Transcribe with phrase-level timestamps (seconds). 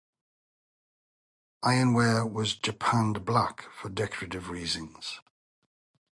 [1.63, 5.19] Ironware was japanned black, for decorative reasons.